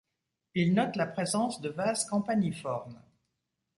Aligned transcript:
Il 0.55 0.73
note 0.73 0.95
la 0.95 1.05
présence 1.05 1.61
de 1.61 1.69
vases 1.69 2.05
campaniformes. 2.05 2.99